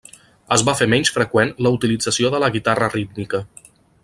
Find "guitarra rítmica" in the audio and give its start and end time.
2.57-3.45